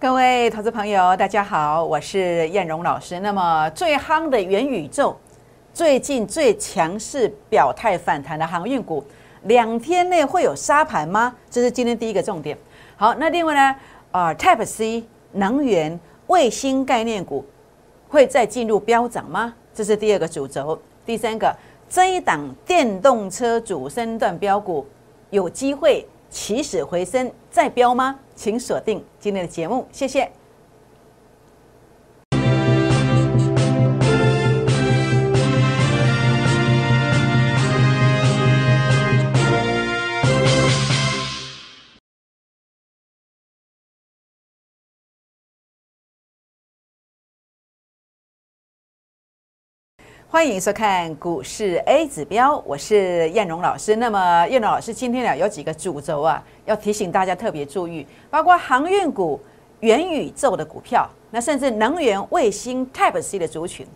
[0.00, 3.18] 各位投资朋友，大家好，我是燕荣老师。
[3.18, 5.16] 那么最夯的元宇宙，
[5.74, 9.04] 最近最强势表态反弹的航运股，
[9.42, 11.34] 两天内会有沙盘吗？
[11.50, 12.56] 这是今天第一个重点。
[12.94, 13.76] 好，那另外呢，
[14.12, 17.44] 啊，Type C 能源、卫星概念股
[18.08, 19.52] 会再进入飙涨吗？
[19.74, 20.80] 这是第二个主轴。
[21.04, 21.52] 第三个，
[21.88, 24.86] 这一档电动车主升段标股
[25.30, 28.18] 有机会起死回生再飙吗？
[28.34, 30.30] 请锁定今天的节目，谢谢。
[50.30, 53.96] 欢迎收看股市 A 指标，我是燕荣老师。
[53.96, 59.40] 那么燕荣老师今天呢有几个主轴啊，要提醒大家特别注意，包括航运股、
[59.80, 63.86] 元宇宙的股票，那甚至能源、卫星、Type C 的族群。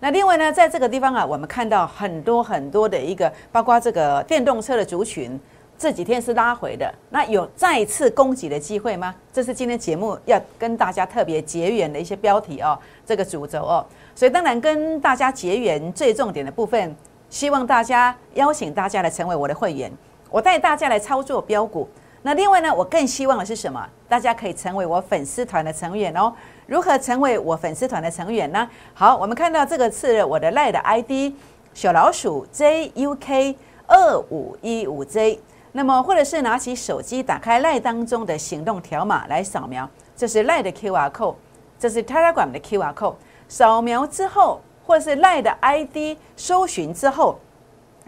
[0.00, 5.38] 那另外呢，在这个地方啊，我们看到很多很多的一个，包括这个电动车的族群，
[5.76, 9.14] 这几天是拉回的，那有再次攻击的机会吗？
[9.30, 13.84] 这是今天节目要跟大家特别结缘的一些标题哦，这个主轴哦。
[14.14, 16.94] 所以当然跟大家结缘最重点的部分，
[17.30, 19.90] 希望大家邀请大家来成为我的会员，
[20.30, 21.88] 我带大家来操作标股。
[22.24, 23.84] 那另外呢，我更希望的是什么？
[24.08, 26.32] 大家可以成为我粉丝团的成员哦。
[26.66, 28.68] 如何成为我粉丝团的成员呢？
[28.94, 31.34] 好，我们看到这个是我的赖的 ID
[31.74, 33.56] 小老鼠 JUK
[33.88, 35.40] 二五一五 J。
[35.72, 41.34] 那么或者是拿起手机打开赖当中的行动条码来扫描，这是赖的 QR code，
[41.78, 43.14] 这是 Telegram 的 QR code。
[43.52, 47.38] 扫描之后，或者是赖的 ID 搜寻之后，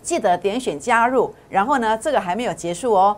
[0.00, 1.34] 记得点选加入。
[1.50, 3.14] 然后呢，这个还没有结束哦，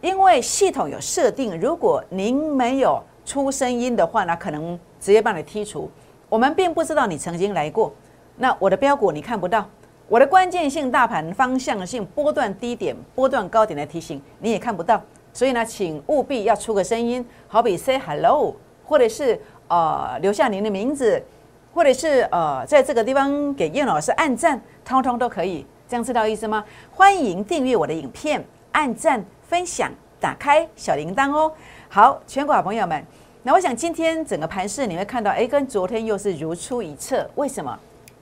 [0.00, 5.88] 因为系统有设定，如果您没有出声音的话呢，可能直接帮你剔除。
[6.28, 7.92] 我们并不知道你曾经来过。
[8.34, 9.64] 那我的标股你看不到，
[10.08, 15.00] 我的关键性大盘方向性波段低点、波段高点的提醒你也看不到。
[15.32, 21.22] 所以呢，请务必要出个声音，好比 say hello，或者是呃留下您的名字。
[21.72, 26.64] 或者是呃，在这个地方给叶老师按赞，通通都可以，这样知道意思吗？
[26.90, 31.52] 欢迎订阅我的影片，按赞、分享、打开小铃铛哦。
[31.88, 33.04] 好，全国好朋友们，
[33.44, 37.28] 那我想今天整个盘市你会看到，哎，跟昨天又是如出一辙。
[37.36, 37.78] 为什么？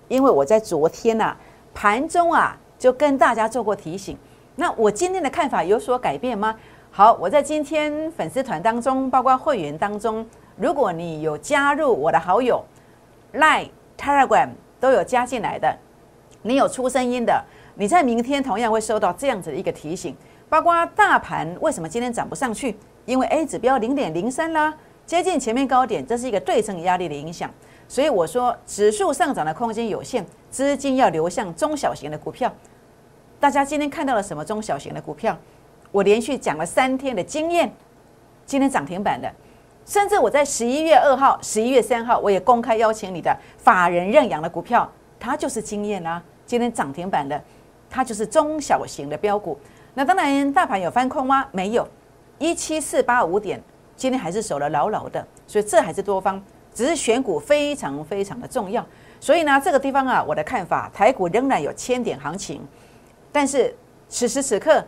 [0.08, 1.36] 因为我在昨天呐
[1.74, 4.16] 盘中啊就跟大家做过提醒。
[4.56, 6.54] 那我今天的看法有所改变吗？
[6.90, 10.26] 好，我在今天粉丝团当中，包括会员当中，
[10.56, 12.62] 如果你有加入我的好友。
[13.32, 14.50] Line、Telegram
[14.80, 15.76] 都有加进来的，
[16.42, 17.44] 你有出声音的，
[17.74, 20.16] 你在明天同样会收到这样子的一个提醒。
[20.48, 22.74] 包括大盘为什么今天涨不上去？
[23.04, 24.74] 因为 A 指标零点零三啦，
[25.04, 27.50] 接近前面高点，这是一个对称压力的影响。
[27.86, 32.50] 所以我说，指数上涨的空间有限，资金要流向中小型的股票。
[33.38, 35.36] 大家今天看到了什么中小型的股票？
[35.92, 37.70] 我连续讲了三天的经验，
[38.46, 39.30] 今天涨停板的。
[39.88, 44.86] 甚至我在十一月二号、十一月三号，我也公开邀请你的法人认养的股票，
[45.18, 46.22] 它就是经验啦。
[46.44, 47.42] 今天涨停板的，
[47.88, 49.58] 它就是中小型的标股。
[49.94, 51.46] 那当然，大盘有翻空吗？
[51.52, 51.88] 没有，
[52.38, 53.58] 一七四八五点，
[53.96, 55.26] 今天还是守得牢牢的。
[55.46, 56.42] 所以这还是多方，
[56.74, 58.86] 只是选股非常非常的重要。
[59.18, 62.60] 所以呢，这个地方啊，我的看法，台股仍然有千点行情，
[63.32, 63.74] 但是
[64.06, 64.84] 此时此刻，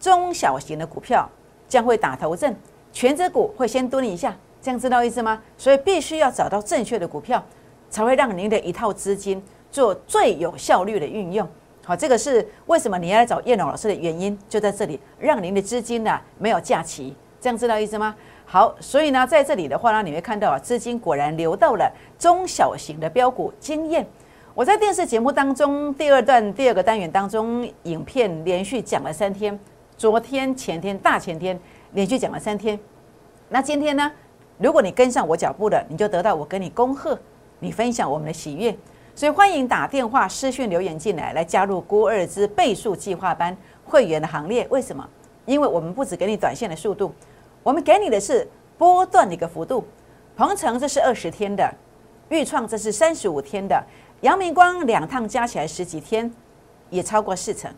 [0.00, 1.28] 中小型的股票
[1.68, 2.56] 将会打头阵。
[2.94, 5.42] 全指股会先蹲一下，这样知道意思吗？
[5.58, 7.44] 所以必须要找到正确的股票，
[7.90, 11.46] 才会让您的一套资金做最有效率的运用。
[11.84, 18.14] 好，这个是为什么你要来找叶龙老师的原因，就在这里，让您的资金呢没有假期，这样知道意思吗？
[18.46, 23.52] 好，所以呢，在这里的话呢，你会看到啊，资金果然流到了中小型的标股。
[23.58, 24.06] 经验，
[24.54, 29.58] 我在电视节目当中第二段第二个单元当中，影片连续讲了三天，
[29.96, 31.58] 昨天、前天、大前天。
[31.94, 32.78] 连续讲了三天，
[33.48, 34.10] 那今天呢？
[34.58, 37.16] 如果你跟上我脚步的，你就得到我跟你恭贺，
[37.60, 38.76] 你分享我们的喜悦。
[39.14, 44.66] 所以欢迎打电话、私讯留言进来，来加入郭二之倍数计划班会员的行列。
[44.70, 45.08] 为什么？
[45.46, 47.12] 因为我们不只给你短线的速度，
[47.62, 49.86] 我们给你的是波段的一个幅度。
[50.36, 51.72] 鹏程这是二十天的，
[52.28, 53.80] 豫创这是三十五天的，
[54.22, 56.28] 阳明光两趟加起来十几天，
[56.90, 57.72] 也超过四成，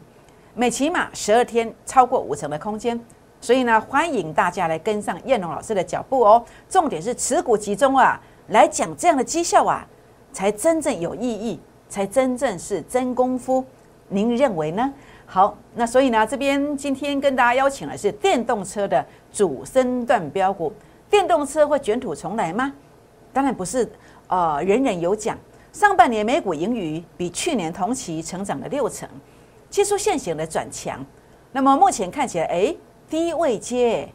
[0.55, 2.99] 美骑马十二天超过五成的空间。
[3.41, 6.45] 所以呢，欢迎大家来跟上燕龙老师的脚步哦。
[6.69, 9.87] 重点是持股集中啊，来讲这样的绩效啊，
[10.33, 13.65] 才真正有意义，才真正是真功夫。
[14.09, 14.93] 您认为呢？
[15.27, 20.73] 好，那所以呢，这边今天跟大家邀请的是电动车的主升段标股，
[21.11, 22.73] 电动车会卷土重来吗？
[23.33, 23.91] 当然不是，
[24.29, 25.37] 呃，人人有奖。
[25.73, 29.07] 上半年美股盈余比去年同期成长了六成，
[29.69, 31.05] 技术线型的转强。
[31.53, 32.75] 那么目前看起来，哎，
[33.09, 34.09] 低位接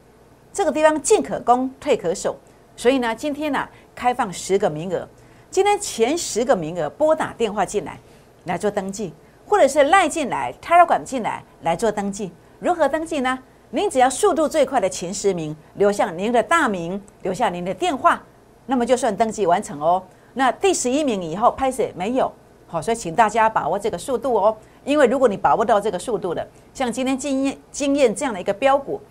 [0.53, 2.35] 这个地方进可攻，退可守。
[2.75, 5.07] 所以呢，今天呢开放十个名额，
[5.49, 7.99] 今天前十个名额拨打电话进来
[8.45, 9.13] 来做登记，
[9.47, 12.31] 或者是赖进来、泰尔管进来来做登记。
[12.59, 13.37] 如何登记呢？
[13.73, 18.21] 您只要速度最快的前十名留下您的大名，留下您的电话，
[18.65, 20.03] 那么就算登记完成哦。
[20.33, 22.29] 那第十一名以后拍摄没有
[22.71, 24.55] 好，所以请大家把握这个速度哦。
[24.85, 29.01] 因为如果你把握到这个速度的，像今天经验经验这样的一个标股，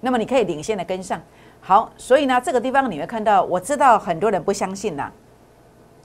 [0.00, 1.20] 那么你可以领先的跟上。
[1.60, 5.12] 好，所以呢，这个地方你会看到，我知道很多人不相信呐。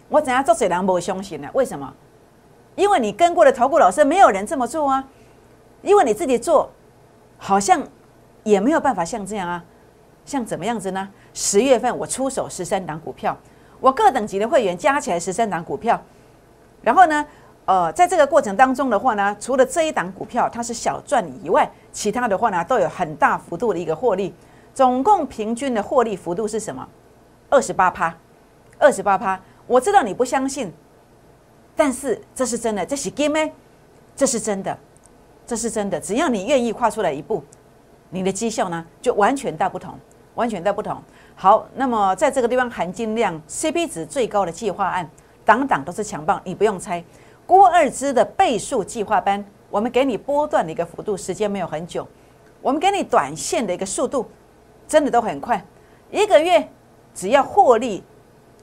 [0.10, 1.50] 我怎样做水良不相信呢？
[1.54, 1.94] 为什么？
[2.76, 5.02] 因为你跟过的投顾老师没有人这么做啊。
[5.82, 6.70] 因为你自己做，
[7.38, 7.82] 好像
[8.44, 9.64] 也没有办法像这样啊。
[10.26, 11.08] 像怎么样子呢？
[11.34, 13.38] 十月份我出手十三档股票。
[13.80, 16.02] 我各等级的会员加起来十三档股票，
[16.86, 17.26] 然后呢，
[17.66, 24.32] 呃，在这个过程当中的话呢，除了这一档股票它是小赚以外，其他的话呢都有很大幅度的一个获利，
[24.72, 26.88] 总共平均的获利幅度是什么？
[27.50, 28.16] 二十八趴，
[28.78, 29.40] 二十八趴。
[29.66, 30.72] 我知道你不相信，
[31.76, 33.50] 但是这是真的，这是 game，
[34.16, 34.78] 这是真的，
[35.48, 36.00] 这是真的。
[36.00, 37.44] 只要你愿意跨出来一步，
[38.12, 39.98] 你的绩效呢就完全大不同，
[40.36, 41.02] 完全大不同。
[41.34, 45.10] 好，那么在这个地方含金量 CP 值最高的计划案，
[45.46, 47.04] 档档都是强棒，你不用猜。
[47.46, 52.08] 郭二支的倍数计划班，我们给你波段的一个幅度，时间没有很久，
[52.62, 54.28] 我们给你短线的一个速度，
[54.88, 55.64] 真的都很快，
[56.10, 56.68] 一个月
[57.14, 58.04] 只要获利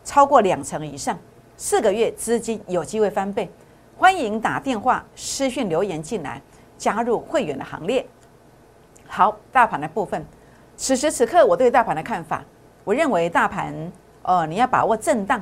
[0.02, 1.17] 超过两成以上，
[1.56, 3.49] 四个月资金有机会翻倍。
[3.96, 6.43] 欢迎打电话、私讯留言进来，
[6.76, 8.05] 加入会员的行列。
[9.06, 10.26] 好，大盘的部分，
[10.76, 12.43] 此时此刻我对大盘的看法。
[12.82, 13.93] 我认为大盘，
[14.23, 15.40] 呃，你要把握震荡，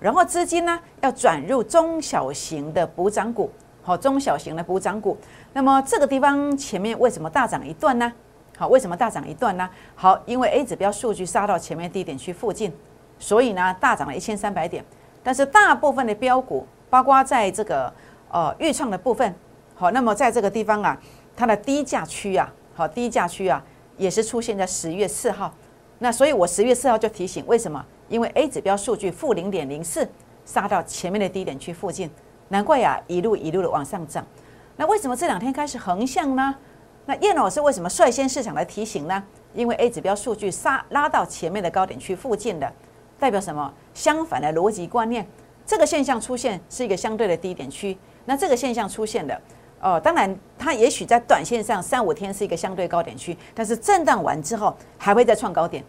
[0.00, 3.50] 然后资金呢要转入中小型的补涨股，
[3.82, 5.16] 好，中小型的补涨股。
[5.52, 8.12] 那么这个地方前面为什么大涨一段呢？
[8.56, 9.68] 好，为什么大涨一段呢？
[9.94, 12.72] 好，因为 A 指标数据杀到前面低点区附近，
[13.18, 14.84] 所以呢大涨了一千三百点。
[15.22, 17.92] 但是大部分的标股，包括在这个
[18.30, 19.34] 呃预创的部分，
[19.74, 20.98] 好，那么在这个地方啊，
[21.36, 23.62] 它的低价区啊，好，低价区啊，
[23.96, 25.52] 也是出现在十月四号。
[26.00, 27.84] 那所以，我十月四号就提醒，为什么？
[28.08, 30.08] 因为 A 指标数据负零点零四，
[30.44, 32.10] 杀到前面的低点区附近，
[32.48, 34.26] 难怪呀，一路一路的往上涨。
[34.76, 36.54] 那为什么这两天开始横向呢？
[37.06, 39.22] 那叶老师为什么率先市场来提醒呢？
[39.54, 42.72] 因为 A 指标数据杀拉到前面的高点区附近的，
[43.18, 43.72] 代表什么？
[43.94, 45.26] 相反的逻辑观念，
[45.66, 47.96] 这个现象出现是一个相对的低点区。
[48.24, 49.40] 那这个现象出现的。
[49.80, 55.84] 哦，当然，它也许在短线上三五天是一个相对高点区，但是震荡完之后还会再创高点。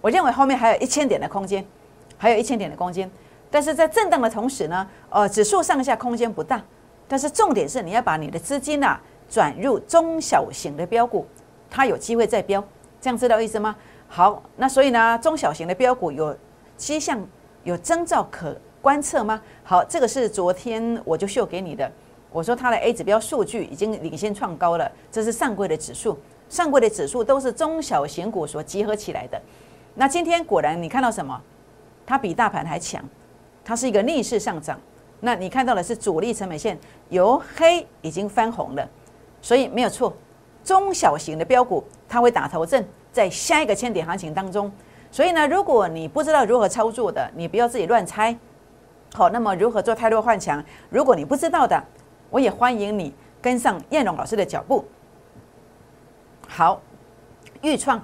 [0.00, 1.64] 我认为后面还有一千点的空间，
[2.16, 3.10] 还有一千点的空间。
[3.50, 6.62] 但是在震荡的同时呢，呃，指数上下空间不大。
[7.08, 8.98] 但是重点是你要把你的资金呐
[9.28, 11.24] 转入中小型的标股，
[11.70, 12.62] 它有机会再标，
[13.00, 13.76] 这样知道意思吗？
[14.08, 16.36] 好，那所以呢，中小型的标股有
[16.76, 17.24] 迹象、
[17.62, 19.40] 有征兆可观测吗？
[19.62, 21.90] 好，这个是昨天我就秀给你的。
[22.32, 29.40] 我说它的 A 指标数据已经领先创高了，这是上柜的指数，上柜的指数都是中小型股所集合起来的。
[29.98, 31.40] 那今天果然你看到什么？
[32.04, 33.02] 它比大盘还强，
[33.64, 34.78] 它是一个逆势上涨。
[35.18, 38.88] 那你看到的是主力成本线由黑已经翻红了，
[39.40, 40.14] 所以没有错，
[40.62, 44.70] 中小型的标股它会打头阵，在下一个千点行情当中。
[45.10, 48.36] 所以呢，如果你不知道如何操作的，你不要自己乱猜。
[49.14, 50.62] 好，那么如何做太弱换强？
[50.90, 51.82] 如果你不知道的，
[52.28, 54.84] 我也欢迎你跟上燕龙老师的脚步。
[56.46, 56.80] 好，
[57.62, 58.00] 预创，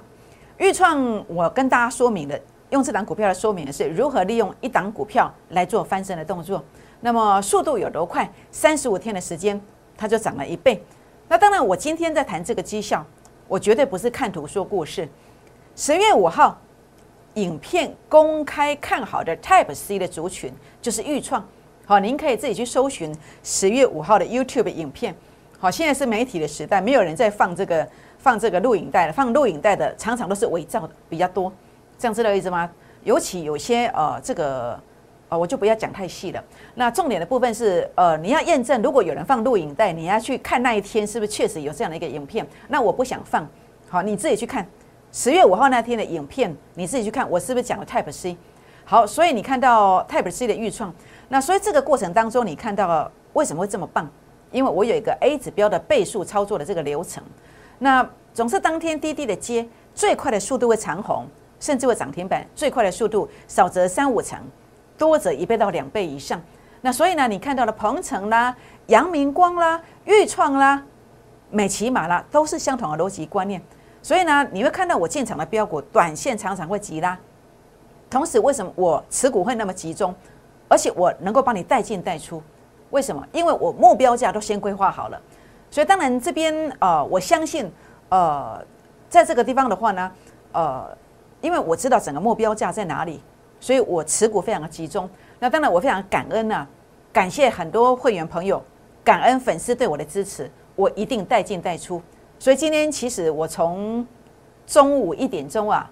[0.57, 6.63] 预创，我跟大家说明的，用这档股票来说明的是如何利用一档股票来做翻身的动作。
[7.01, 8.31] 那么速度有多快？
[8.51, 9.59] 三十五天的时间，
[9.97, 10.81] 它就涨了一倍。
[11.27, 13.05] 那当然，我今天在谈这个绩效，
[13.47, 15.09] 我绝对不是看图说故事。
[15.75, 16.61] 十月五号，
[17.33, 21.43] 影片公开看好的 Type C 的族群就是预创。
[21.85, 25.15] 好，您可以自己去搜寻十月五号的 YouTube 影片。
[25.59, 27.87] 好，现在是媒体的时代，没有人在放这个
[28.23, 29.11] 放这个录影带的。
[29.11, 31.51] 放录影带的常常都是伪造的比较多，
[31.99, 32.69] 这样知道意思吗？
[33.03, 34.79] 尤其有些呃，这个
[35.27, 36.41] 呃，我就不要讲太细了。
[36.75, 42.47] 那重点的部分是呃，你要验证，如果有人放录影带，你要去看那一天是不是确实有这样的一个影片。
[42.69, 43.45] 那我不想放，
[43.89, 44.65] 好，你自己去看
[45.11, 48.37] 十月五号那天的影片，你自己去看，我是不是讲了 Type C？
[48.85, 50.93] 好，所以你看到 Type C 的预创。
[51.27, 54.09] 那所以这个过程当中，你看到为什么会这么棒？
[54.51, 57.21] 因为我有一个 A 指标的倍数操作的这个流程。
[57.83, 61.27] 那总是当天滴滴的接，最快的速度会长红，
[61.59, 64.39] 甚至会涨停板，最快的速度少则三五成，
[64.97, 66.41] 多则一倍到两倍以上。
[66.79, 68.55] 那所以呢，你看到的鹏程啦、
[68.87, 70.81] 阳明光啦、裕创啦、
[71.49, 73.61] 美骑马啦，都是相同的逻辑观念。
[74.01, 77.19] 所以呢，你会看到我进场的标股，短线常常会急拉。
[78.09, 80.15] 同时，为什么我持股会那么集中，
[80.69, 82.41] 而且我能够帮你带进带出？
[82.91, 83.27] 为什么？
[83.33, 85.21] 因为我目标价都先规划好了。
[85.73, 87.67] 所以当然这边呃，我相信
[88.09, 88.63] 呃，
[89.09, 90.11] 在这个地方的话呢，
[90.51, 90.95] 呃，
[91.41, 93.19] 因为我知道整个目标价在哪里，
[93.59, 95.09] 所以我持股非常的集中。
[95.39, 96.67] 那当然我非常感恩呐，
[97.11, 98.61] 感谢很多会员朋友，
[99.03, 101.99] 感恩粉丝对我的支持，我一定带进带出。
[102.37, 104.05] 所以今天其实我从
[104.67, 105.89] 中午一点钟啊，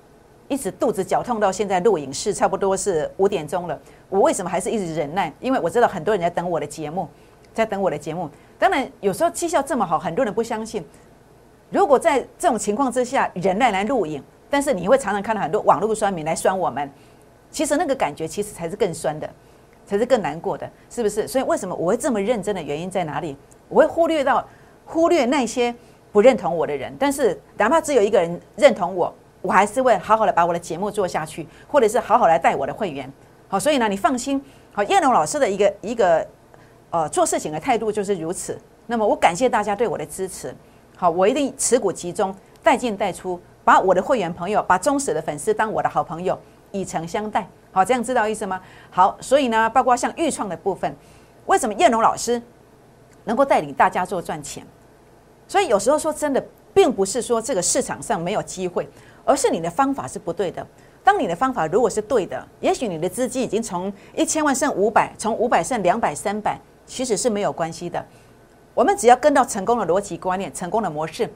[0.48, 3.80] 一直肚子绞痛到现在录影室差不多是五点钟了。
[4.10, 5.34] 我为什么还是一直忍耐？
[5.40, 7.10] 因为我知道很多人在等我的节目，
[7.52, 8.30] 在等我的节目。
[8.62, 10.86] 当然有时候绩效这么好，很多人不相信。
[11.72, 16.88] 如果在这种情况之下忍耐来录影，但是你会常常看到很多网络酸民来酸我们，
[17.50, 19.28] 其实那个感觉其实才是更酸的，
[19.84, 21.28] 才是更难过的，是不是？
[21.28, 23.36] 所以为什么我会这么认真的原因在哪里？
[23.68, 24.48] 我会忽略到
[24.86, 25.74] 忽略那些。
[26.14, 33.10] 不认同我的人，但是哪怕只有一个人认同我，我还是会好好的把我的节目做下去，或者是好好来带我的会员。
[33.48, 34.44] 好，所以呢，你放心。
[34.74, 36.28] 好，叶龙老师的一个一个
[36.92, 38.56] 呃做事情的态度就是如此。
[38.86, 40.56] 那么我感谢大家对我的支持。
[40.96, 46.40] 好，我一定持股集中，带进带出，把我的会员朋友，把忠实的粉丝当我的好朋友，
[46.72, 47.48] 以诚相待。
[47.72, 48.62] 好，这样知道意思吗？
[48.92, 50.96] 好，所以呢，包括像预创的部分，
[51.48, 52.40] 为什么叶龙老师
[53.24, 54.64] 能够带领大家做赚钱？
[55.48, 58.88] 所以有时候说真的，并不是说这个市场上没有机会，
[59.26, 60.66] 而是你的方法是不对的。
[61.04, 66.60] 当你的方法如果是对的，也许你的资金已经从一千万剩五百，从五百剩两百、三百，
[66.92, 68.06] 其实是没有关系的。
[68.74, 71.32] 我们只要跟到成功的逻辑观念、成功的模式，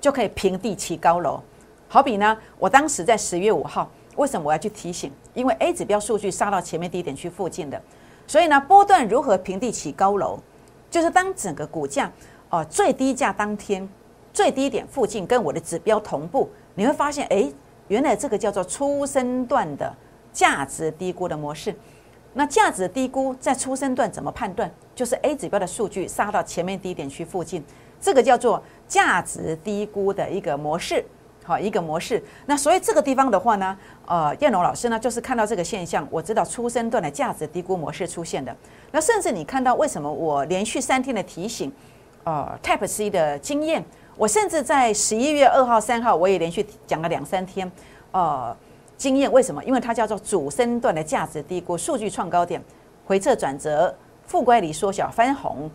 [0.00, 1.42] 就可以平地起高楼。
[1.88, 5.10] 好比呢，我当时在十月五号，为什么我要去提醒？
[5.34, 7.82] 因为 A 指标数据杀到前面低点区附近的，
[8.28, 10.38] 所以呢，波段如何平地起高楼，
[10.88, 12.08] 就是当整个股价。
[12.50, 13.88] 哦，最低价当天
[14.32, 17.52] 最低点附近跟我的指标同步，你会发现，哎，
[17.88, 19.92] 原来这个叫做初升段的
[20.32, 21.74] 价值低估的模式。
[22.34, 24.70] 那价值低估在初升段怎么判断？
[24.94, 27.64] 就是 A 指标的数据杀到前面低点区附近，
[28.00, 31.04] 这个叫做价值低估的一个模式。
[31.44, 32.22] 好，一个模式。
[32.46, 38.56] 那所以这个地方的话呢，呃，燕龙老师呢就是看到这个现象，我知道初升段的价值低估模式出现的。
[38.92, 41.72] 那甚至你看到为什么我连续三天的提醒？
[42.24, 43.84] 呃，Type C 的经验，
[44.16, 47.68] 我甚至在十一月二号、三号，我也连续讲了两三天。
[48.12, 48.56] 呃，
[48.96, 49.64] 经验为什么？
[49.64, 52.62] 因为它叫做主升段的价值低估，数据创高点，
[53.04, 53.92] 回撤转折，
[54.32, 55.70] 负乖离缩小翻红，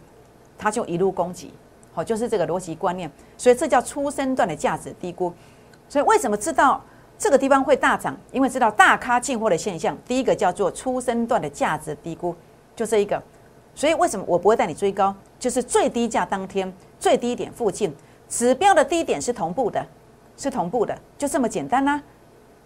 [0.57, 1.53] 它就一路攻击。
[1.93, 3.07] 好，就是这个逻辑观念。
[3.37, 5.31] 所以这叫初升段的价值低估。
[5.87, 6.81] 所以为什么知道
[7.19, 8.17] 这个地方会大涨？
[8.31, 9.95] 因为知道大咖进货的现象。
[10.07, 12.35] 第一个叫做初升段的价值低估，
[12.75, 13.21] 就这一个。
[13.75, 15.15] 所以为什么我不会带你追高？
[15.37, 17.95] 就是最低价当天最低点附近，
[18.27, 19.85] 指标的低点是同步的，
[20.35, 22.01] 是同步的，就这么简单啦。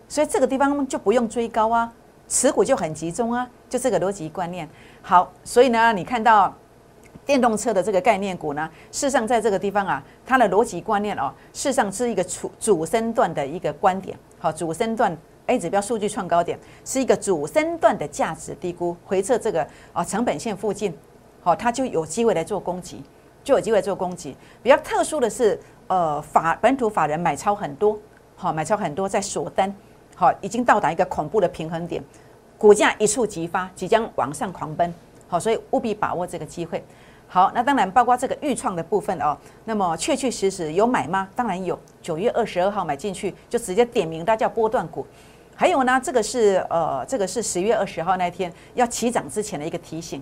[0.07, 1.91] 所以这个地方就不用追高啊，
[2.31, 4.67] 持股就很集中啊，就这个逻辑观念。
[5.01, 6.55] 好，所以呢，你看到
[7.25, 14.17] 电动车的这个概念股呢，事实上在这个地方啊，它的逻辑观念哦，事实上是一个主主升段的一个观点。
[14.39, 15.15] 好，主升段。
[15.47, 20.95] A 指标数据创高点是一个主升段的价值低估，回测这个啊成本线附近，
[21.41, 23.03] 好，它就有机会来做攻击，
[23.43, 24.37] 就有机会做攻击。
[24.63, 27.99] 比较特殊的是，呃，法本土法人买超很多，
[28.37, 29.73] 好，买超很多在锁单，
[30.15, 32.01] 好，已经到达一个恐怖的平衡点，
[32.61, 34.93] 股价一触即发，即将往上狂奔，
[35.27, 36.85] 好，所以务必把握这个机会。
[37.27, 39.35] 好，那当然包括这个预创的部分哦。
[39.65, 41.27] 那么确确实实有买吗？
[41.35, 45.07] 当然有，九月二十二号买进去就直接点名，它叫波段股。
[45.55, 50.21] 还有呢，这个是呃，这个是十月二十号那天要起涨之前的一个提醒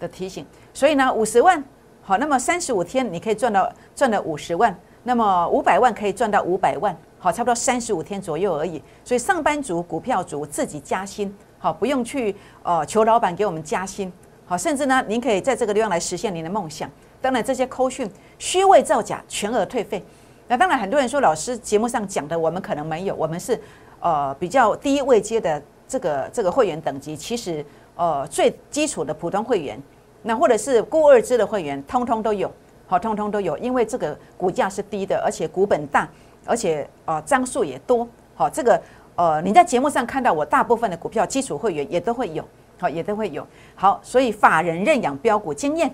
[0.00, 0.44] 的提醒。
[0.74, 1.62] 所以呢，五十万
[2.02, 8.82] 好，那么三十五天你可以赚到赚了五十万，那么五百万可以赚到五百万，好，差不多三十五天左右而已。
[9.04, 14.12] 所以上班族、股票族自己加薪，好，不用去呃求老板给我们加薪。
[14.46, 16.90] 好，甚至呢，您可以在这个地方来实现您的梦想。
[17.20, 20.02] 当然，这些扣讯虚伪造假，全额退费。
[20.46, 23.60] 那当然，很多人说老师节目上讲的，我们可能没有，我们是
[24.00, 27.16] 呃比较低位阶的这个这个会员等级。
[27.16, 27.62] 其实
[27.96, 29.78] 呃最基础的普通会员，
[30.22, 32.50] 那或者是孤二支的会员，通通都有，
[32.86, 33.58] 好，通通都有。
[33.58, 36.08] 因为这个股价是低的，而且股本大，
[36.46, 38.08] 而且呃张数也多。
[38.34, 38.80] 好，这个
[39.18, 42.42] 呃你在节目上看到我大部分的股票基础会员也都会有。
[42.80, 43.44] 好，也都会有
[43.74, 45.92] 好，所以法人认养标股经验，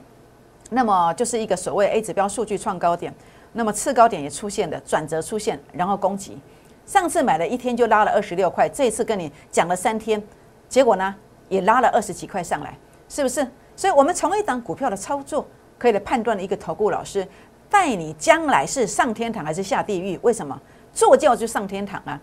[0.68, 3.10] 那么就是一个所谓 A 指标数据创高点，
[3.54, 6.38] 那么次高点也出现的转折出现，然后攻击，
[6.84, 10.22] 上次买了一天就拉了二十六块，这次跟你讲了三天，
[10.68, 11.14] 结果呢
[11.48, 12.76] 也拉了二十几块上来，
[13.08, 13.40] 是不是？
[13.74, 15.46] 所以，我们从一档股票的操作，
[15.78, 17.26] 可以来判断一个投顾老师
[17.70, 20.18] 带你将来是上天堂还是下地狱？
[20.20, 20.60] 为什么？
[20.92, 22.20] 坐轿就上天堂啊，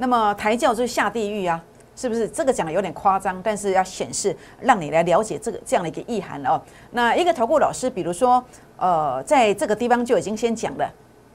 [0.00, 1.62] 那么抬轿就是下地狱啊，
[1.94, 2.26] 是不是？
[2.26, 6.58] 这个讲的有点夸张，但是要显示让你来了解这个这样的一个意涵哦。
[6.92, 8.42] 那一个投顾老师，比如说，
[8.78, 10.90] 呃，在这个地方就已经先讲了。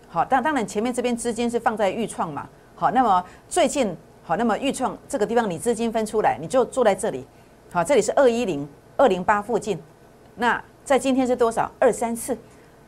[0.10, 2.50] 好，但当然前面这边资金是放在预创嘛。
[2.74, 7.24] 好，那么最近好，那么预创这个地方你资金分出来，你就坐在这里。
[7.72, 8.68] 好，这里是二一零
[8.98, 9.80] 二零八附近。
[10.38, 11.72] 那在今天是多少？
[11.78, 12.36] 二三四。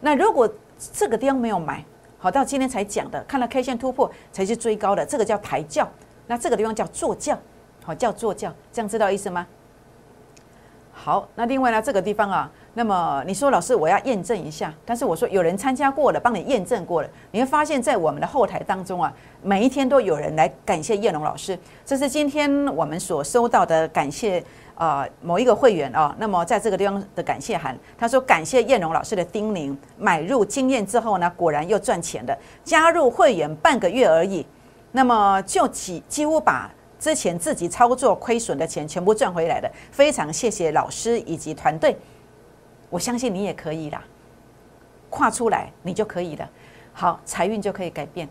[0.01, 0.51] 那如果
[0.91, 1.85] 这个地方没有买，
[2.19, 5.87] 好，到今天才讲的，看到 K 线突破才是追高的，这个叫抬轿。
[6.27, 7.37] 那这个地方叫坐轿，
[7.83, 9.45] 好，叫坐轿，这样知道意思吗？
[10.91, 12.51] 好，那另外呢，这个地方啊。
[12.77, 21.57] 那么你说老师，我要验证一下，但是我说有人参加过了，帮你验证过了，你会发现在我们的后台当中啊，每一天都有人来感谢叶龙老师。
[21.83, 24.43] 这是今天我们所收到的感谢
[24.75, 34.45] 啊某一个会员啊，那么在这个地方的感谢函，他说感谢叶龙老师的叮咛，买入经验之后呢，果然又赚钱的，加入会员半个月而已，
[34.91, 41.97] 那么就几几乎把之前自己操作亏损的钱全部赚回来的，非常谢谢老师以及团队。
[42.89, 44.03] 我相信你也可以啦，
[45.09, 46.49] 跨出来你就可以了，
[46.93, 48.27] 好，财运就可以改变。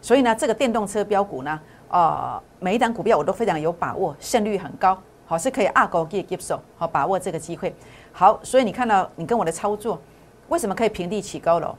[0.00, 7.74] 所以呢，这个电动车标股呢，呃，每一档股票我都非常有把握，胜率很高，好是可以二高给接手，好把握这个机会。
[8.12, 10.00] 好，所以你看到你跟我的操作，
[10.48, 11.74] 为什么可以平地起高楼？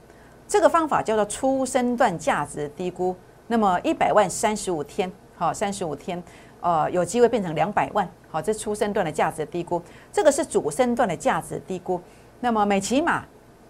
[0.48, 3.16] 这个方法叫做初生段价值低估，
[3.48, 6.22] 那么一百万三十五天，好，三十五天。
[6.60, 12.02] 呃，有机会变成两百万，好，这初升段的价值低估，这个是主升段的价值低估。
[12.40, 13.24] 那么每起码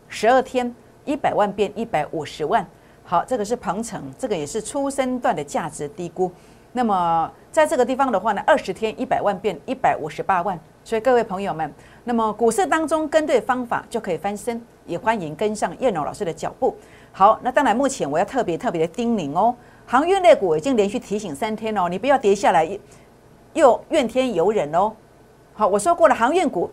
[0.07, 0.73] 十二天，
[1.05, 2.65] 一百万变一百五十万，
[3.03, 6.31] 好，这个是鹏程，这个也是初升段的价值低估。
[6.73, 11.73] 那么在这个地方的话呢，二十天一百万变一百五十八万，所以各位朋友们，
[12.03, 16.75] 那么股市当中跟对方法就可以翻身，也欢迎跟上燕荣老师的脚步。
[17.11, 19.55] 好，那当然目前我要特别特别的叮咛哦。
[19.89, 22.69] 航运类股已经连续提醒三天哦，你不要跌下来
[23.53, 24.91] 又怨天尤人哦。
[25.53, 26.69] 好，我说过了，航运股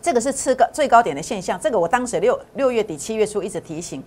[0.00, 4.02] 这个是次高最高点的现象，这个我当时六六月底七月初一直提醒。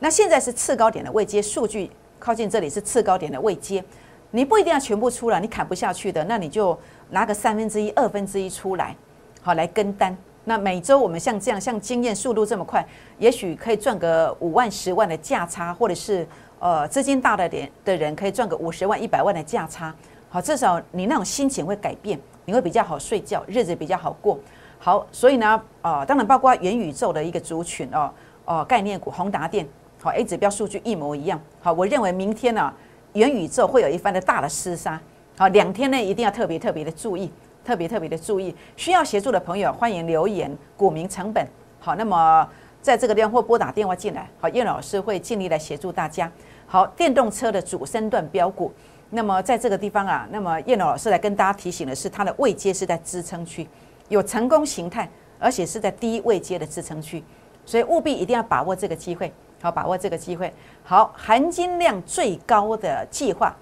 [0.00, 3.84] 那现在是次高点的位阶，数据靠近这里是次高点的位阶，
[4.32, 6.76] 你不一定要全部出来，你砍不下去的，那你就
[7.10, 8.96] 拿个三分之一、二分之一出来，
[9.42, 10.14] 好来跟单。
[10.42, 12.84] 那每周我们像这样，像经验速度这么快，
[13.18, 16.26] 也许可以赚个五万、十万的价差，或者是。
[16.58, 19.94] 呃，资金大的点的人可以赚个五十万、一百万的价差，
[20.30, 24.38] 好，至少你那种心情会改变，你会比较好睡觉，日子比较好过。
[24.78, 28.10] 好，所以呢，呃，当然包括元宇宙的一个族群哦，
[28.46, 29.66] 哦，概念股宏达电，
[30.00, 31.38] 好，A 指标数据一模一样。
[31.60, 32.72] 好，我认为明天呢，
[33.12, 34.98] 元宇宙会有一番的大的厮杀。
[35.36, 37.30] 好，两天内一定要特别特别的注意，
[37.62, 38.56] 特别特别的注意。
[38.76, 41.46] 需要协助的朋友欢迎留言，股民成本。
[41.78, 42.48] 好，那么。
[42.86, 46.30] 在这个地方或拨打电话进来，好，叶老师会尽力来协助大家。
[46.68, 48.72] 好，电动车的主升段标股，
[49.10, 53.68] 那么在这个地方啊，那么叶老师来跟大家提醒的是，它的位阶是在支撑区，
[54.08, 57.24] 有成功形态，而且是在低位阶的支撑区，
[57.64, 60.54] 所以务必一定要把握这个机会，好，把握这个机会。
[60.84, 63.52] 好，含金量最高的计划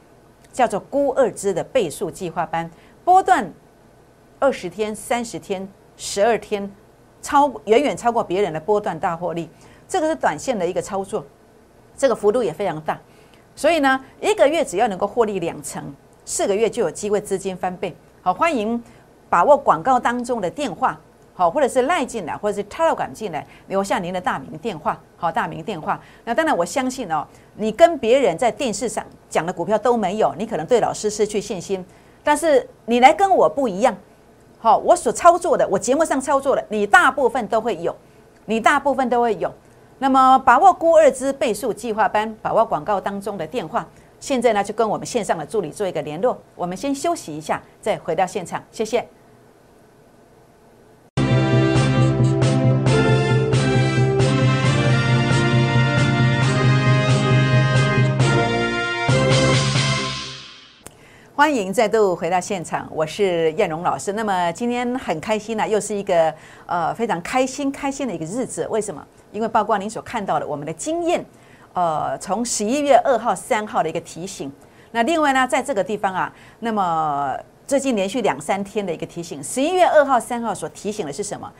[0.52, 2.70] 叫做估二支的倍数计划班，
[3.06, 3.50] 波段
[4.38, 6.70] 二十天、三十天、十二天。
[7.24, 9.48] 超远远超过别人的波段大获利，
[9.88, 11.24] 这个是短线的一个操作，
[11.96, 13.00] 这个幅度也非常大，
[13.56, 15.82] 所以呢，一个月只要能够获利两成，
[16.26, 17.96] 四个月就有机会资金翻倍。
[18.20, 18.80] 好，欢迎
[19.30, 21.00] 把握广告当中的电话，
[21.32, 25.98] 好，或者是赖进来，或者是插到管进来，留下您的大名电话，好，大名电话。
[26.26, 31.82] 那当然，我相信哦，你跟别人在电视上讲的股票都没有，你可能对老师失去信心，
[32.22, 33.96] 但是你来跟我不一样。
[34.64, 37.94] 好，我所操作的，我节目上操作的，你大部分都会有，
[38.46, 39.52] 你大部分都会有。
[39.98, 43.86] 那么，把握估二之倍数计划班，把握广告当中的电话，
[44.18, 46.38] 现在呢就跟我们线上的助理做一个联络。
[46.54, 49.06] 我们先休息一下，再回到现场，谢谢。
[61.36, 64.12] 欢迎再度回到现场，我是燕荣老师。
[64.12, 66.32] 那么今天很开心呢，又是一个
[66.64, 68.64] 呃非常开心开心的一个日子。
[68.68, 69.04] 为什么？
[69.32, 71.26] 因为包括您所看到的我们的经验，
[71.72, 74.48] 呃，从十一月二号、三号的一个提醒。
[74.92, 81.52] 那另外呢，在这个地方啊，那么最近连续两三天的一个提醒，十一月二号、三号所提醒的是什么？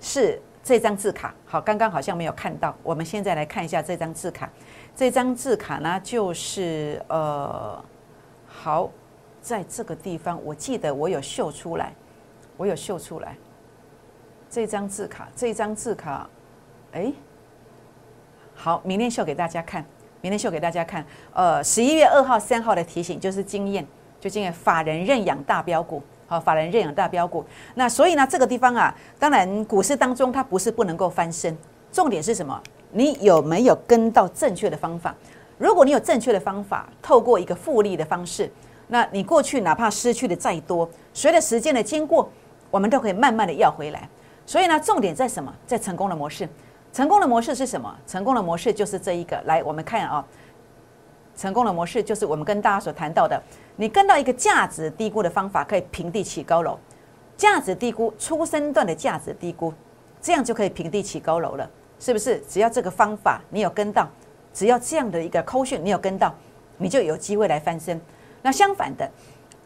[0.00, 4.50] 是这张字卡，好，刚刚好像没有看到，我们现在来看一下这张字卡。
[4.96, 7.80] 这张字卡呢，就是呃，
[8.48, 8.90] 好，
[9.40, 11.92] 在这个地方，我记得我有秀出来，
[12.56, 13.36] 我有秀出来
[14.48, 16.28] 这张字卡，这张字卡，
[16.92, 17.12] 哎，
[18.54, 19.84] 好，明天秀给大家看，
[20.20, 21.04] 明天秀给大家看。
[21.32, 23.86] 呃，十一月二号、三号的提醒就是经验，
[24.20, 26.02] 就经验法人认养大标股。
[26.26, 31.58] 好，法人认养大标股，那所以呢，这个地方啊，当然股市当中它不是不能够翻身，
[31.90, 32.62] 重点是什么？
[32.92, 35.12] 你有没有跟到正确的方法？
[35.58, 38.48] 如果你有正确的方法，透过一个复利的方式，
[38.90, 42.28] 那你过去哪怕失去的再多，随着时间的经过，
[42.70, 44.08] 我们都可以慢慢的要回来。
[44.44, 45.54] 所以呢，重点在什么？
[45.64, 46.48] 在成功的模式。
[46.92, 47.96] 成功的模式是什么？
[48.04, 49.40] 成功的模式就是这一个。
[49.46, 50.26] 来，我们看啊。
[51.36, 53.40] 成功的模式就是我们跟大家所谈到的，
[53.76, 56.76] 你跟到一个价值低估的方法，可以平地起高楼。
[57.36, 59.72] 价值低估，初生段的价值低估，
[60.20, 62.42] 这样就可以平地起高楼了，是不是？
[62.48, 64.06] 只要这个方法你有跟到，
[64.52, 66.34] 只要这样的一个扣讯你有跟到，
[66.76, 67.98] 你就有机会来翻身。
[68.42, 69.10] 那相反的，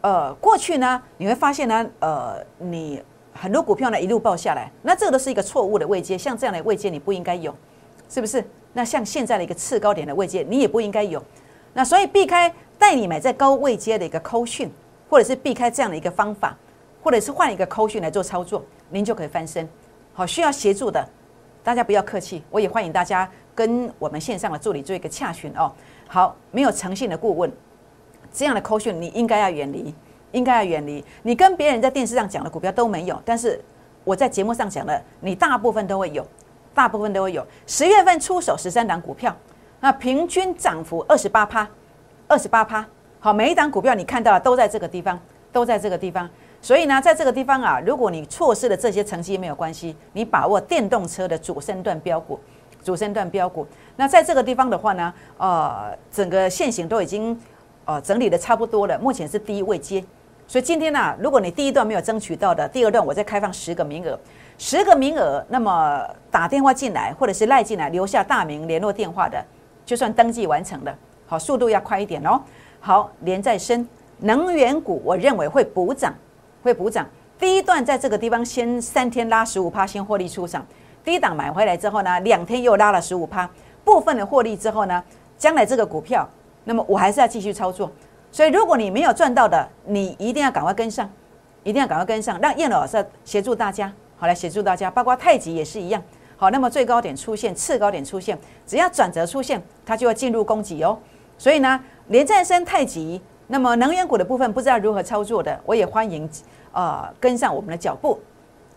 [0.00, 7.54] 呃，过去呢，你会发现呢，呃，你很多股票呢一路爆下来，那这个都是一个错误的位阶，像这样的位阶你不应该有，
[8.08, 8.44] 是不是？
[8.72, 11.22] 那像现在的一个次高点的位阶，你也不应该有。
[11.72, 14.68] 那所以避开带你买在高位阶的一个扣讯，
[15.08, 16.56] 或者是避开这样的一个方法，
[17.02, 19.68] 或者是换一个扣讯来做操作，您就可以翻身。
[20.12, 21.08] 好，需要协助的，
[21.62, 25.72] 大家不要客气，我也欢迎大家跟我们线上的助理做一个洽询哦。
[26.08, 27.52] 好，没有诚信的顾问，
[28.34, 29.94] 这样的扣讯你应该要远离，
[30.32, 31.02] 应该要远离。
[31.22, 33.58] 你跟别人在电视上讲的股票都没有，但是
[34.02, 36.26] 我在节目上讲的，你大部分都会有，
[36.74, 37.46] 大部分都会有。
[37.66, 39.34] 十月份出手十三档股票。
[39.80, 41.68] 那平均涨幅二十八趴，
[42.26, 42.86] 二十八趴，
[43.20, 45.20] 好，每一档股票你看到都在这个地方，
[45.52, 46.28] 都在这个地方。
[46.62, 52.40] 所以呢，在这个地方啊，如果你错失了这些成绩没有关系，你把握电动车的主升段标股，
[52.82, 53.66] 主升段标股。
[53.96, 57.38] 那在这个地方的话呢，呃，整个线型都已经
[57.84, 60.04] 呃整理的差不多了，目前是第一位接。
[60.46, 64.18] 所以今天呢，如果你第一段没有争取到的，第二段我再开放十个名额，
[64.58, 69.42] 十个名额，那么打电话进来或者是赖进来，留下大名、联络电话的。
[69.86, 70.94] 就算登记完成了，
[71.26, 72.40] 好，速度要快一点哦。
[72.80, 73.86] 好，连再升，
[74.18, 76.14] 能源股我认为会补涨，
[76.62, 77.06] 会补涨。
[77.38, 80.64] 第一段在这个地方先三天拉十五趴，先获利出场。
[81.02, 83.48] 低档买回来之后呢，两天又拉了十五趴，
[83.84, 85.02] 部分的获利之后呢，
[85.36, 86.26] 将来这个股票，
[86.64, 87.90] 那么我还是要继续操作。
[88.32, 91.08] 所以如果你没有赚到的，你一定要赶快跟上，
[91.62, 96.02] 一定要赶快跟上，让燕老师协助大家，好来协助大家，包括太极也是一样。
[96.36, 100.98] 好，那么最高点出现，次高点出现，只要转折出现，它就会进入攻击哦。
[101.38, 106.28] 所以呢，连战升太极，那么能源股的部分不知道如何操作的，我也欢迎
[106.72, 108.18] 呃跟上我们的脚步。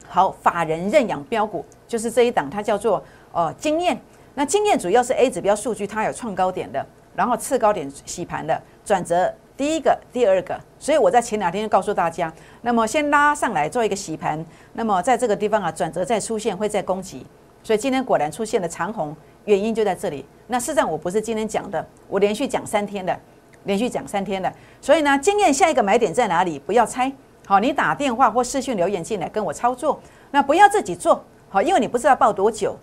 [0.08, 4.00] 好，法人认养标股就是这一档，它叫做呃经验。
[4.36, 6.86] 那经验主要是 A 指标数据，它有创高点的，
[7.18, 10.56] 然后次高点洗盘的转折，第一个、第二个。
[10.78, 17.26] 所以我在前两天就告诉大家，那么先拉上来做一个洗盘，那么在这个地方啊转折再出现，会再攻击。
[17.64, 20.24] 所以今天果然出现了长虹，原因就在这里。
[20.46, 23.20] 那事实上我不是今天讲的，我连续讲三天的，
[23.64, 24.54] 连续讲三天的。
[24.80, 26.60] 所以呢，经验下一个买点在哪里？
[26.60, 27.12] 不要猜，
[27.48, 30.00] 好，你打电话或视讯留言进来跟我操作。
[30.30, 32.78] 那不要自己做，好，因为你不知道报多久，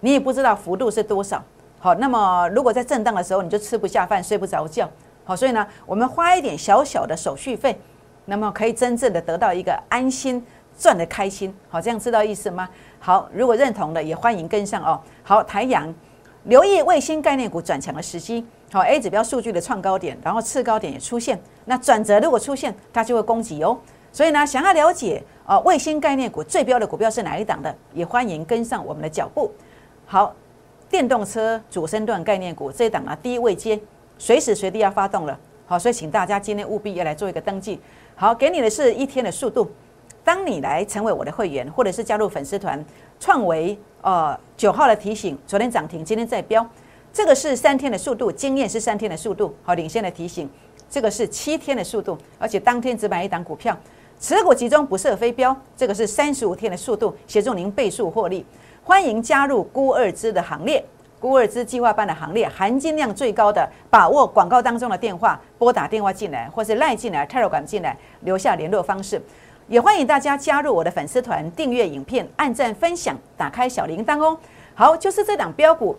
[0.00, 1.40] 你也不知道幅度是多少。
[1.86, 4.90] 好，那么如果在震荡的时候，你就吃不下饭，睡不着觉。
[5.22, 7.78] 好，所以呢，我们花一点小小的手续费，
[8.24, 10.44] 那么可以真正的得到一个安心。
[10.76, 12.68] 赚的开心，好，这样知道意思吗？
[12.98, 15.00] 好，如果认同的也欢迎跟上哦。
[15.22, 15.94] 好，台阳，
[16.42, 18.44] 留意卫星概念股转强的时机。
[18.72, 23.78] 好，A 指标数据的创高点，然后次高点也出现，那转折如果出现，它就会攻击哦。
[24.10, 29.52] 所以呢，想要了解啊，卫星概念股最标的股票是哪一档的，也欢迎跟上我们的脚步。
[30.04, 30.34] 好，
[30.96, 33.78] 电动车主升段概念股这一档啊，低位接，
[34.16, 35.38] 随时随地要发动了。
[35.66, 37.78] 好，所以请大家今天务必要来做一个登记。
[38.14, 39.70] 好，给你的是一天的速度。
[40.24, 42.82] 当你来成为我的会员，或者是加入粉丝团，
[43.20, 46.66] 创维呃九号的提醒，昨天涨停，今天在飙，
[47.12, 50.48] 这个是三天的速度，经验是三天的速度，好领先的提醒，
[50.88, 53.76] 这个是七天的速度，而且当天只买一档股票，
[54.18, 58.46] 持股集中不设飞镖，这个是三十五天的速度，协助您倍数获利，
[58.86, 60.82] 欢迎加入孤二支的行列，
[61.18, 69.20] 孤二支计划班的行列，含金量最高的，把握广告当中的电话，拨打电话进来，或是赖进来，泰罗管进来，留下联络方式。
[69.66, 74.38] 也欢迎大家加入我的粉丝团，订阅影片，按赞分享，打开小铃铛哦。
[74.76, 75.96] 好，就是这档标股，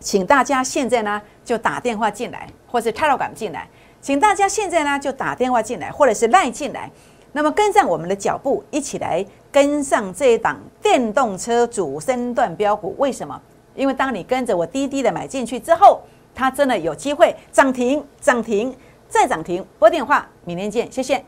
[0.00, 3.68] 请大家现在呢就打电话进来，或是 Telegram 进来，
[4.00, 6.90] 请大家现在呢就打电话进来，或者是赖进来。
[7.36, 9.22] 那么跟上我们的脚步，一起来
[9.52, 12.94] 跟上这一档电动车主升段标股。
[12.96, 13.38] 为什么？
[13.74, 16.00] 因为当你跟着我滴滴的买进去之后，
[16.34, 18.74] 它真的有机会涨停、涨停
[19.06, 19.62] 再涨停。
[19.78, 21.22] 拨电话，明天见，谢谢。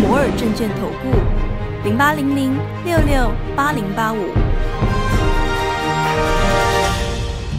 [0.00, 4.51] 摩尔证券投顾零八零零六六八零八五。